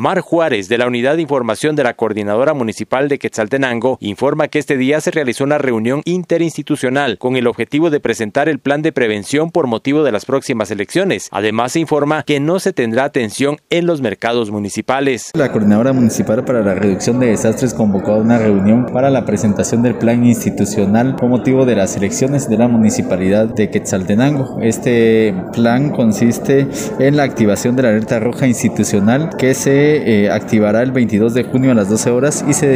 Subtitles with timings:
[0.00, 4.58] Mar Juárez, de la Unidad de Información de la Coordinadora Municipal de Quetzaltenango, informa que
[4.58, 8.92] este día se realizó una reunión interinstitucional con el objetivo de presentar el plan de
[8.92, 11.28] prevención por motivo de las próximas elecciones.
[11.30, 15.32] Además, se informa que no se tendrá atención en los mercados municipales.
[15.34, 19.82] La Coordinadora Municipal para la Reducción de Desastres convocó a una reunión para la presentación
[19.82, 24.60] del plan institucional con motivo de las elecciones de la Municipalidad de Quetzaltenango.
[24.62, 30.82] Este plan consiste en la activación de la alerta roja institucional que se eh, activará
[30.82, 32.68] el 22 de junio a las 12 horas y se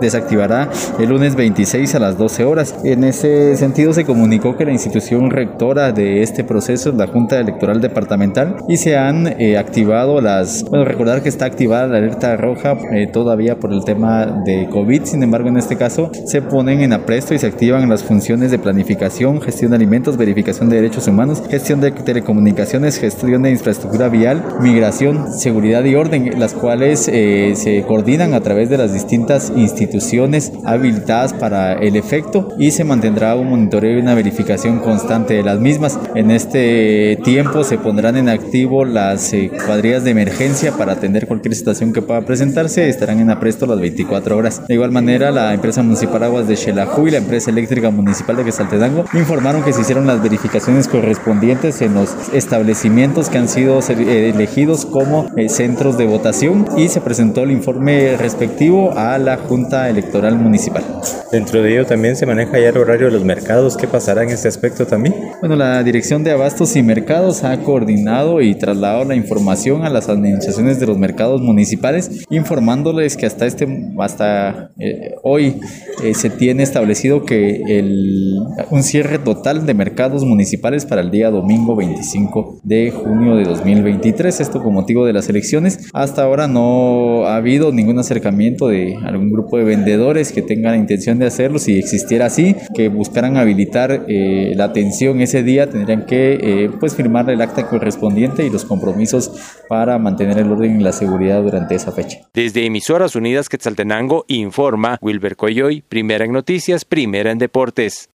[0.00, 2.74] desactivará el lunes 26 a las 12 horas.
[2.84, 7.38] En ese sentido se comunicó que la institución rectora de este proceso es la Junta
[7.38, 12.36] Electoral Departamental y se han eh, activado las, bueno, recordar que está activada la alerta
[12.36, 16.80] roja eh, todavía por el tema de COVID, sin embargo en este caso se ponen
[16.80, 21.06] en apresto y se activan las funciones de planificación, gestión de alimentos, verificación de derechos
[21.08, 27.54] humanos, gestión de telecomunicaciones, gestión de infraestructura vial, migración, seguridad y orden, las cuales eh,
[27.56, 33.34] se coordinan a través de las distintas instituciones habilitadas para el efecto y se mantendrá
[33.34, 35.98] un monitoreo y una verificación constante de las mismas.
[36.14, 41.54] En este tiempo se pondrán en activo las eh, cuadrillas de emergencia para atender cualquier
[41.54, 44.66] situación que pueda presentarse, estarán en apresto las 24 horas.
[44.66, 48.44] De igual manera, la empresa municipal Aguas de Xelajú y la empresa eléctrica municipal de
[48.44, 54.30] Quesaltedango informaron que se hicieron las verificaciones correspondientes en los establecimientos que han sido eh,
[54.34, 56.06] elegidos como centros de
[56.46, 60.82] votación y se presentó el informe respectivo a la Junta Electoral Municipal.
[61.30, 63.76] Dentro de ello también se maneja ya el horario de los mercados.
[63.76, 65.14] ¿Qué pasará en este aspecto también?
[65.40, 70.08] Bueno, la Dirección de Abastos y Mercados ha coordinado y trasladado la información a las
[70.08, 75.60] administraciones de los mercados municipales, informándoles que hasta este hasta eh, hoy
[76.02, 78.38] eh, se tiene establecido que el,
[78.70, 84.40] un cierre total de mercados municipales para el día domingo 25 de junio de 2023.
[84.40, 85.88] Esto con motivo de las elecciones.
[85.92, 90.78] Hasta ahora no ha habido ningún acercamiento de algún grupo de vendedores que tengan la
[90.78, 91.58] intención de hacerlo.
[91.58, 96.94] Si existiera así, que buscaran habilitar eh, la atención ese día, tendrían que eh, pues
[96.94, 99.32] firmar el acta correspondiente y los compromisos
[99.68, 102.18] para mantener el orden y la seguridad durante esa fecha.
[102.32, 108.08] Desde Emisoras Unidas Quetzaltenango informa Wilber Coyoy, primera en noticias, primera en deportes.